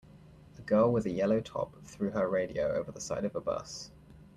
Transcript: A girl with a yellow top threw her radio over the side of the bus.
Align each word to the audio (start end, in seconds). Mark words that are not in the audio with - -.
A 0.57 0.63
girl 0.63 0.91
with 0.91 1.05
a 1.05 1.11
yellow 1.11 1.41
top 1.41 1.75
threw 1.85 2.09
her 2.09 2.27
radio 2.27 2.73
over 2.73 2.91
the 2.91 2.99
side 2.99 3.23
of 3.23 3.33
the 3.33 3.39
bus. 3.39 3.91